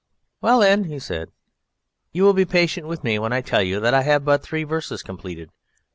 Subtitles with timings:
[0.41, 1.29] "Well, then," he said,
[2.11, 4.63] "you will be patient with me when I tell you that I have but three
[4.63, 5.51] verses completed."